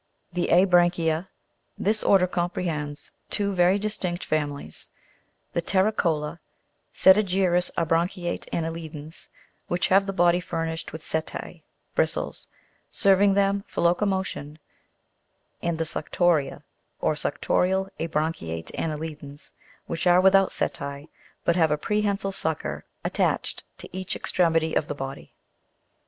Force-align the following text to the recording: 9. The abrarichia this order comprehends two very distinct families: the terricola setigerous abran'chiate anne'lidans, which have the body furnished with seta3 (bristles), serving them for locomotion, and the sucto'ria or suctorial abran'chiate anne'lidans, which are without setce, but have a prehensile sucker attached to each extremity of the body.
9. 0.35 0.41
The 0.41 0.49
abrarichia 0.51 1.27
this 1.77 2.01
order 2.01 2.25
comprehends 2.25 3.11
two 3.29 3.53
very 3.53 3.77
distinct 3.77 4.25
families: 4.25 4.89
the 5.53 5.61
terricola 5.61 6.39
setigerous 6.91 7.69
abran'chiate 7.77 8.49
anne'lidans, 8.51 9.27
which 9.67 9.89
have 9.89 10.07
the 10.07 10.11
body 10.11 10.39
furnished 10.39 10.91
with 10.91 11.03
seta3 11.03 11.61
(bristles), 11.93 12.47
serving 12.89 13.35
them 13.35 13.63
for 13.67 13.81
locomotion, 13.81 14.57
and 15.61 15.77
the 15.77 15.83
sucto'ria 15.85 16.63
or 16.99 17.13
suctorial 17.13 17.91
abran'chiate 17.99 18.71
anne'lidans, 18.73 19.51
which 19.85 20.07
are 20.07 20.19
without 20.19 20.49
setce, 20.49 21.09
but 21.45 21.55
have 21.55 21.69
a 21.69 21.77
prehensile 21.77 22.31
sucker 22.33 22.85
attached 23.05 23.63
to 23.77 23.87
each 23.95 24.15
extremity 24.15 24.73
of 24.73 24.87
the 24.87 24.95
body. 24.95 25.35